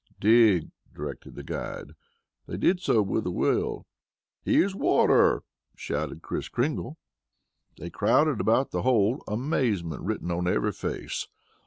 [0.19, 1.91] "Dig," directed the guide.
[2.47, 3.85] They did so with a will.
[4.41, 5.43] "Here's water!"
[5.75, 6.97] shouted Kris Kringle.
[7.77, 11.27] They crowded about the hole, amazement written on every face.